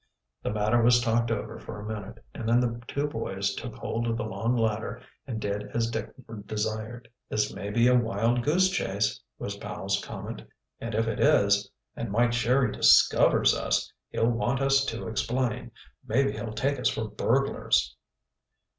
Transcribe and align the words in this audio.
The 0.41 0.49
matter 0.51 0.81
was 0.81 0.99
talked 0.99 1.29
over 1.29 1.59
for 1.59 1.79
a 1.79 1.85
minute, 1.87 2.25
and 2.33 2.49
then 2.49 2.59
the 2.59 2.81
two 2.87 3.05
boys 3.05 3.53
took 3.53 3.75
hold 3.75 4.07
of 4.07 4.17
the 4.17 4.23
long 4.25 4.55
ladder 4.57 4.99
and 5.27 5.39
did 5.39 5.69
as 5.75 5.91
Dick 5.91 6.11
desired. 6.47 7.07
"This 7.29 7.53
may 7.53 7.69
be 7.69 7.87
a 7.87 7.93
wild 7.93 8.41
goose 8.43 8.71
chase," 8.71 9.21
was 9.37 9.57
Powell's 9.57 10.03
comment. 10.03 10.41
"And 10.79 10.95
if 10.95 11.07
it 11.07 11.19
is, 11.19 11.69
and 11.95 12.09
Mike 12.11 12.33
Sherry 12.33 12.71
discovers 12.71 13.53
us, 13.55 13.93
he'll 14.09 14.25
want 14.31 14.59
us 14.59 14.85
to 14.85 15.07
explain. 15.07 15.69
Maybe 16.07 16.31
he'll 16.31 16.53
take 16.53 16.79
us 16.79 16.89
for 16.89 17.07
burglars." 17.07 17.95